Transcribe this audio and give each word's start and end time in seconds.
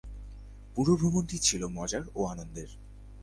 পুরো 0.73 0.93
ভ্রমণটিই 0.95 1.39
ছিল 1.39 1.61
মজার 1.67 2.03
ও 2.15 2.21
আনন্দের। 2.25 2.69